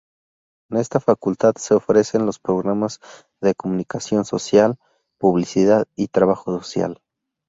En 0.71 0.77
esta 0.79 0.99
facultad 0.99 1.53
se 1.57 1.75
ofrecen 1.75 2.25
los 2.25 2.39
programas 2.39 2.99
de: 3.39 3.53
Comunicación 3.53 4.25
Social, 4.25 4.79
Publicidad 5.19 5.85
y 5.95 6.07
Trabajo 6.07 6.57
Social. 6.57 6.99